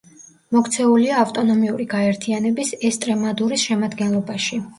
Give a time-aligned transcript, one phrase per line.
[0.55, 4.61] მოქცეულია ავტონომიური გაერთიანების ესტრემადურის შემადგენლობაში.